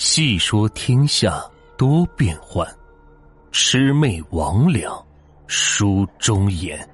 [0.00, 1.38] 细说天下
[1.76, 2.66] 多变幻，
[3.52, 5.04] 魑魅魍魉
[5.46, 6.88] 书中言。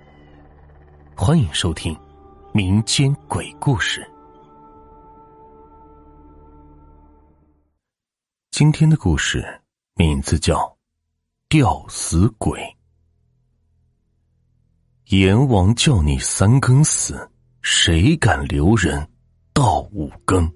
[1.17, 1.97] 欢迎收听
[2.53, 4.05] 民间鬼故事。
[8.51, 9.63] 今天的故事
[9.95, 10.59] 名字叫
[11.49, 12.61] 《吊死鬼》。
[15.17, 17.31] 阎王叫你三更死，
[17.63, 19.09] 谁敢留人
[19.53, 20.53] 到五更？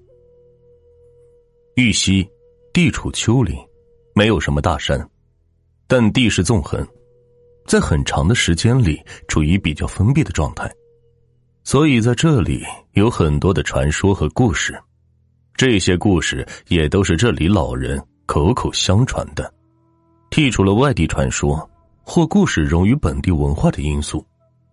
[1.75, 2.29] 玉溪
[2.73, 3.57] 地处丘陵，
[4.15, 5.09] 没有什么大山，
[5.87, 6.85] 但地势纵横，
[7.67, 10.71] 在很长的时间里处于比较封闭的状态，
[11.63, 12.63] 所以在这里
[12.93, 14.79] 有很多的传说和故事。
[15.53, 19.53] 这些故事也都是这里老人口口相传的。
[20.29, 21.69] 剔除了外地传说
[22.03, 24.25] 或故事融于本地文化的因素。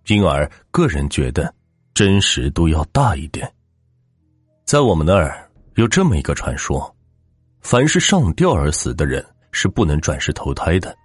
[0.07, 1.55] 因而，个人觉得
[1.93, 3.52] 真实度要大一点。
[4.65, 6.96] 在我们那儿有这么一个传说：
[7.70, 9.22] 凡是上吊而死的人
[9.52, 10.96] 是不能转世投胎的，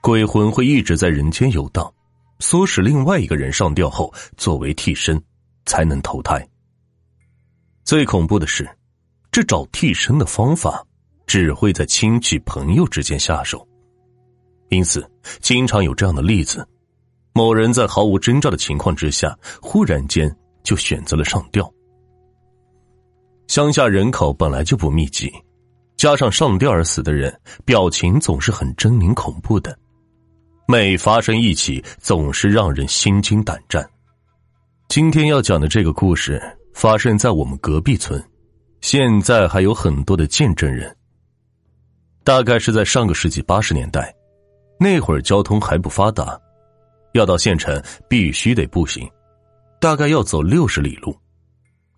[0.00, 1.92] 鬼魂会一直在人间游荡，
[2.38, 5.22] 唆使另外一个人上吊后作为替身，
[5.66, 6.42] 才能投胎。
[7.84, 8.66] 最恐怖的是，
[9.30, 10.82] 这找替身的方法
[11.26, 13.68] 只会在亲戚朋友之间下手，
[14.70, 15.06] 因此
[15.40, 16.66] 经常有这样的例子。
[17.34, 21.70] 某人在毫无征兆的情况之下，忽然间就选择了上吊。
[23.48, 25.30] 乡下人口本来就不密集，
[26.00, 27.30] 加上上吊而死的人
[27.62, 29.78] 表情总是很狰狞恐怖的，
[30.66, 33.86] 每发生一起总是让人心惊胆战。
[34.88, 36.40] 今天要讲的这个故事
[36.72, 38.18] 发生在我们隔壁村，
[38.80, 40.96] 现在还有很多的见证人。
[42.24, 44.10] 大概是在上个世纪八十年代，
[44.78, 46.40] 那会儿交通还不发达。
[47.12, 47.78] 要到县城
[48.08, 49.06] 必须得步行，
[49.78, 51.14] 大概要走六十里路。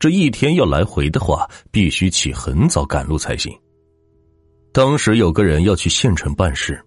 [0.00, 3.56] 这一天要来回的话，必须起很早赶路才行。
[4.72, 6.82] 当时有个人要去县城办事，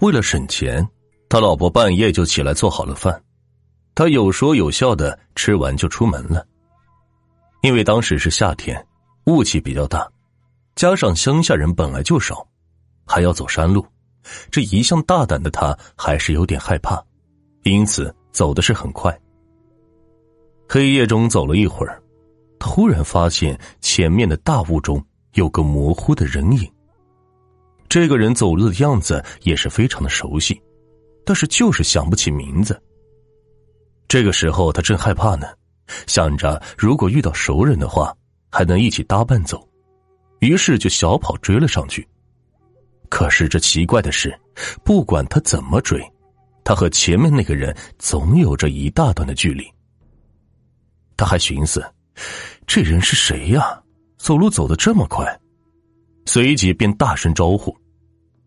[0.00, 0.86] 为了省钱，
[1.28, 3.22] 他老婆半夜就起来做好了饭，
[3.94, 6.46] 他有说有笑的吃完就出门了。
[7.60, 8.82] 因为当时是夏天，
[9.26, 10.10] 雾气比较大，
[10.74, 12.46] 加上乡下人本来就少，
[13.04, 13.84] 还要走山路，
[14.50, 16.98] 这一向大胆的他还是有点害怕。
[17.64, 19.14] 因此走的是很快。
[20.66, 22.02] 黑夜中走了一会儿，
[22.58, 26.72] 他忽然发现前面的大雾中有个模糊的人影。
[27.88, 30.60] 这个人走路的样子也是非常的熟悉，
[31.24, 32.80] 但是就是想不起名字。
[34.06, 35.46] 这个时候他正害怕呢，
[36.06, 38.14] 想着如果遇到熟人的话，
[38.50, 39.66] 还能一起搭伴走，
[40.40, 42.06] 于是就小跑追了上去。
[43.08, 44.38] 可是这奇怪的是，
[44.84, 46.02] 不管他怎么追。
[46.64, 49.66] 他和前面那个人总有着一大段的距离。
[51.16, 51.82] 他还寻思，
[52.66, 53.82] 这人是谁呀？
[54.18, 55.24] 走路走得这么快，
[56.28, 57.74] 随即便大声招呼。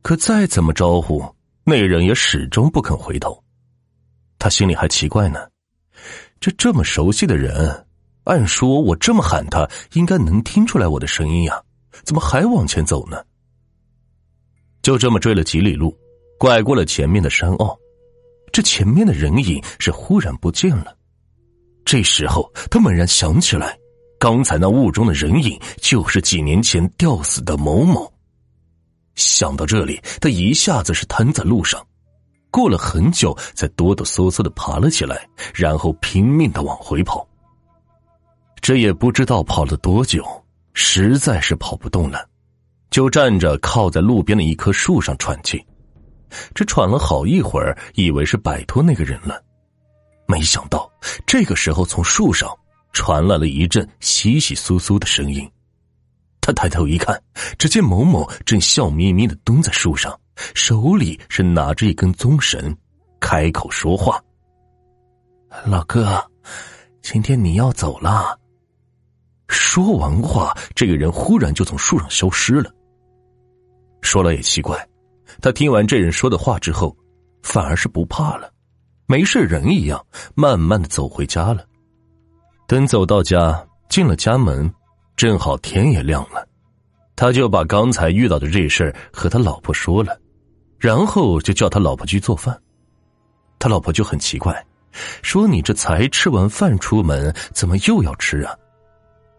[0.03, 1.25] 可再怎么招呼，
[1.63, 3.43] 那人也始终不肯回头。
[4.37, 5.39] 他心里还奇怪呢，
[6.39, 7.87] 这这么熟悉的人，
[8.25, 11.59] 按说我这么喊他，应该能听出来我的声音呀，
[12.03, 13.19] 怎么还往前走呢？
[14.83, 15.97] 就这么追了几里路，
[16.37, 17.75] 拐过了前面的山坳。
[18.51, 20.95] 这前面的人影是忽然不见了，
[21.83, 23.75] 这时候他猛然想起来，
[24.21, 28.07] 刚才那雾中的人影就是几年前吊死的某某。
[29.15, 31.83] 想到这里，他一下子是瘫在路上，
[32.51, 37.27] 过了很久，才哆哆嗦嗦的爬了起来，然后拼命的往回跑。
[38.61, 40.23] 这也不知道跑了多久，
[40.75, 42.23] 实在是跑不动了，
[42.91, 45.59] 就站着靠在路边的一棵树上喘气。
[46.53, 49.41] 这喘了好一会儿，以为是摆脱那个人了，
[50.27, 50.87] 没想到
[51.25, 52.55] 这个时候从树上
[52.93, 55.49] 传来了一阵稀稀疏疏的声音。
[56.39, 57.21] 他抬头一看，
[57.57, 60.19] 只见某某正笑眯眯的蹲在树上，
[60.55, 62.75] 手里是拿着一根棕绳，
[63.19, 64.19] 开口说话
[65.65, 66.19] ：“老哥，
[67.01, 68.37] 今天你要走了。”
[69.47, 72.73] 说完话，这个人忽然就从树上消失了。
[74.01, 74.87] 说了也奇怪。
[75.39, 76.95] 他听完这人说的话之后，
[77.41, 78.51] 反而是不怕了，
[79.05, 80.05] 没事人一样，
[80.35, 81.65] 慢慢的走回家了。
[82.71, 84.73] 等走到家，进了家门，
[85.17, 86.47] 正好天也亮了，
[87.17, 90.17] 他就把刚才遇到的这事和他老婆说了，
[90.79, 92.57] 然后就叫他老婆去做饭。
[93.59, 94.65] 他老婆就很奇怪，
[95.21, 98.55] 说：“你这才吃完饭出门，怎么又要吃啊？”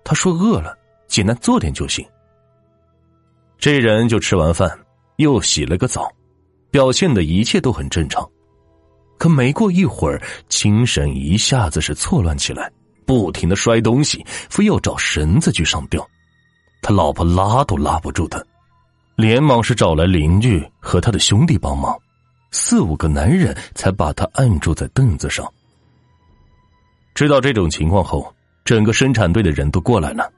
[0.05, 0.77] 他说：“饿了，
[1.09, 2.07] 简单做点就行。”
[3.57, 4.71] 这人就吃完饭。
[5.17, 6.13] 又洗了个澡，
[6.71, 8.29] 表现的一切都很正常。
[9.19, 10.21] 可没过一会儿，
[10.51, 12.71] 精神一下子是错乱起来，
[13.13, 16.03] 不停的摔东西，非要找绳子去上吊。
[16.81, 18.43] 他老婆拉都拉不住他，
[19.17, 21.95] 连忙是找来邻居和他的兄弟帮忙，
[22.53, 25.47] 四五个男人才把他按住在凳子上。
[27.15, 30.33] 知道这种情况后，整个生产队的人都过来了。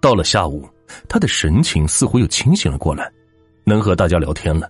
[0.00, 0.68] 到了下午，
[1.08, 3.08] 他的神情似乎又清醒了过来，
[3.62, 4.68] 能和大家聊天了。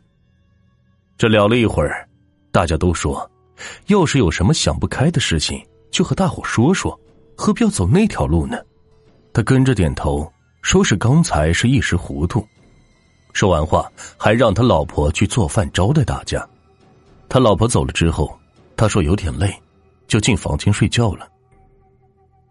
[1.17, 2.07] 这聊了一会儿，
[2.53, 3.27] 大家都说，
[3.87, 7.01] 要是有什么想不开的事情，就和大伙说说，
[7.37, 8.59] 何必要走那条路呢？
[9.33, 10.33] 他跟着点头，
[10.63, 12.47] 说是刚才是一时糊涂。
[13.33, 16.47] 说完话，还让他老婆去做饭招待大家。
[17.29, 18.39] 他老婆走了之后，
[18.77, 19.53] 他说有点累。
[20.07, 21.27] 就进房间睡觉了。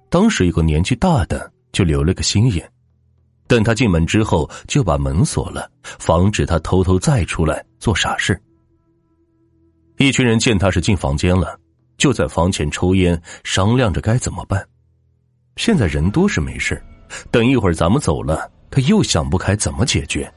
[0.09, 2.69] 当时一个年纪大的就留了个心眼，
[3.47, 8.37] 等他进门之后就把门锁了，防止他偷偷再出来做傻事。
[9.97, 11.57] 一群人见他是进房间了，
[11.95, 14.67] 就在房前抽烟，商量着该怎么办。
[15.55, 16.81] 现在人多是没事，
[17.31, 20.31] 等一会儿咱们走了，他又想不开怎么解决。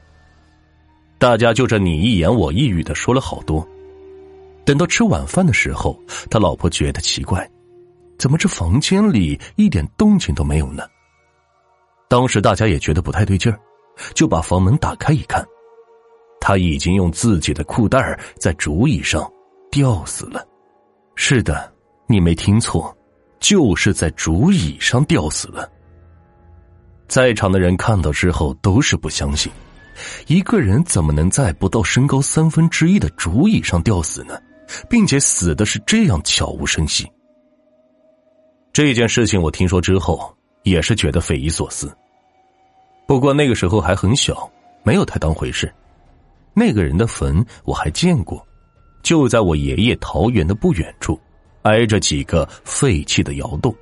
[1.17, 3.67] 大家就这你一言我一语的说了好多。
[4.63, 5.99] 等到吃晚饭的时候，
[6.29, 7.49] 他老婆觉得奇怪，
[8.19, 10.83] 怎么这房间里一点动静都没有呢？
[12.09, 13.59] 当时大家也觉得不太对劲儿，
[14.13, 15.45] 就把房门打开一看，
[16.39, 19.29] 他已经用自己的裤带在竹椅上
[19.71, 20.45] 吊死了。
[21.15, 21.73] 是的，
[22.05, 22.95] 你没听错，
[23.39, 25.69] 就是在竹椅上吊死了。
[27.07, 29.51] 在场的人看到之后都是不相信，
[30.27, 34.37] 一个人怎么能在不到身高三分之一的竹椅上吊死呢？
[34.89, 37.09] 并且死的是这样悄无声息。
[38.73, 41.95] 这件事情我听说之后，也是觉得匪夷所思。
[43.07, 44.51] 不过那个时候还很小，
[44.83, 45.73] 没有太当回事。
[46.53, 48.45] 那个人的坟我还见过，
[49.01, 51.17] 就在我爷爷桃园的不远处，
[51.67, 53.75] 挨着几个废弃的窑洞。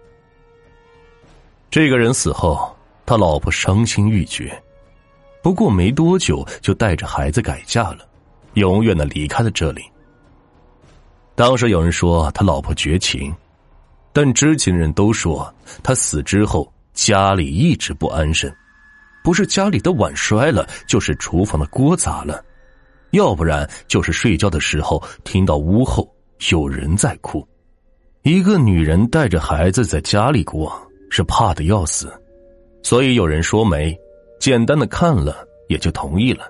[1.70, 4.60] 这个人死后，他老婆伤心欲绝，
[5.44, 8.00] 不过没多久就带着孩子改嫁了，
[8.56, 9.84] 永远的离开了这里。
[11.36, 13.32] 当时有人说他老婆绝情，
[14.12, 15.54] 但知情人都说
[15.84, 18.52] 他死之后家里一直不安生，
[19.24, 22.44] 不是家里的碗摔了，就是厨房的锅砸了，
[23.12, 26.10] 要不然就是睡觉的时候听到屋后
[26.52, 27.46] 有人在哭。
[28.26, 30.76] 一个女人带着孩子在家里过，
[31.12, 32.12] 是怕的要死，
[32.82, 33.96] 所以有人说媒，
[34.40, 36.48] 简单的看了也就同意了。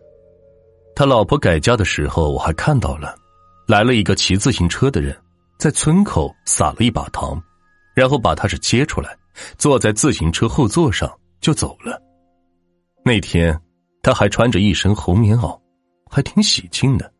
[0.95, 3.13] 他老婆改嫁的时候，我还看到了。
[3.67, 5.13] 来了一个骑自行车的人，
[5.59, 7.37] 在村口撒了一把糖，
[7.93, 9.13] 然后把他是接出来，
[9.57, 11.11] 坐在自行车后座上
[11.41, 12.01] 就走了。
[13.03, 13.59] 那天
[14.01, 15.59] 他还穿着一身红棉袄，
[16.09, 17.11] 还挺喜庆的。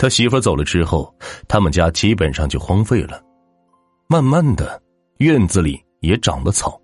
[0.00, 1.14] 他媳妇走了之后，
[1.46, 3.22] 他们家基本上就荒废了。
[4.06, 4.80] 慢慢的，
[5.18, 6.80] 院子里也长了草，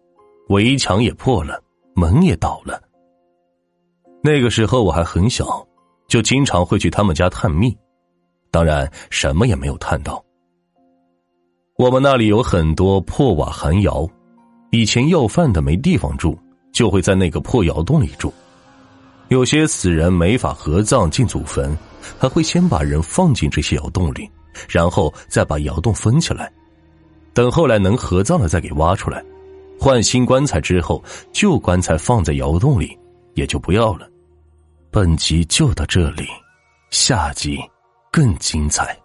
[0.51, 1.59] 围墙也破了，
[1.95, 2.79] 门也倒了。
[4.23, 5.67] 那个时候我还很小，
[6.09, 7.75] 就经常会去他们家探秘。
[8.51, 10.23] 当然，什么也没有探到。
[11.79, 14.07] 我们那里有很多破瓦寒窑，
[14.73, 16.39] 以前要饭的没地方住，
[16.71, 18.31] 就会在那个破窑洞里住。
[19.29, 21.75] 有些死人没法合葬进祖坟，
[22.19, 24.31] 还会先把人放进这些窑洞里，
[24.69, 26.53] 然后再把窑洞封起来，
[27.33, 29.25] 等后来能合葬了再给挖出来，
[29.79, 32.99] 换新棺材之后，旧棺材放在窑洞里，
[33.35, 34.09] 也就不要了。
[34.91, 36.27] 本集就到这里，
[36.91, 37.59] 下集。
[38.13, 38.99] 更精彩。